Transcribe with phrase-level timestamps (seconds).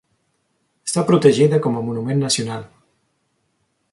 [0.89, 2.67] Està protegida com a monument nacional.